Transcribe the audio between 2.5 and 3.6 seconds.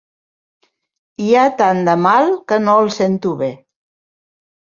que no el sento bé.